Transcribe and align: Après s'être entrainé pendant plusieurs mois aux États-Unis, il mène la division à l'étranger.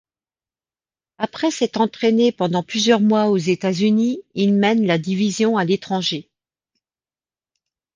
Après 1.19 1.51
s'être 1.51 1.79
entrainé 1.79 2.31
pendant 2.31 2.63
plusieurs 2.63 3.01
mois 3.01 3.27
aux 3.27 3.37
États-Unis, 3.37 4.23
il 4.33 4.55
mène 4.55 4.87
la 4.87 4.97
division 4.97 5.57
à 5.57 5.63
l'étranger. 5.63 6.27